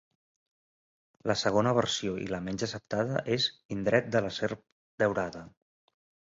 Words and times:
La 1.31 1.35
segona 1.41 1.73
versió 1.79 2.15
i 2.21 2.23
la 2.31 2.39
menys 2.45 2.63
acceptada 2.69 3.21
és 3.37 3.45
"indret 3.77 4.09
de 4.17 4.23
la 4.29 4.33
serp 4.39 4.65
daurada". 5.05 5.45